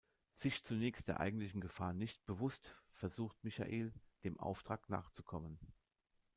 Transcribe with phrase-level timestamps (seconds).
[0.33, 3.93] Sich zunächst der eigentlichen Gefahr nicht bewusst, versucht Michael,
[4.23, 5.59] dem Auftrag nachzukommen.